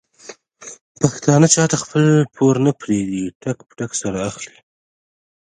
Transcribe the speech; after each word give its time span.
پښتانه 1.01 1.47
چاته 1.53 1.75
خپل 1.83 2.05
پور 2.33 2.55
نه 2.65 2.71
پرېږدي 2.81 3.25
ټک 3.41 3.57
په 3.67 3.73
ټک 3.77 3.91
سره 4.01 4.17
اخلي. 4.29 4.57